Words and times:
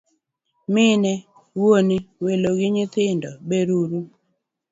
Mine, 0.73 1.11
wuone, 1.59 1.97
welo 2.23 2.49
gi 2.59 2.67
nyithindo 2.75 3.31
ber 3.49 3.67
uru? 3.79 3.99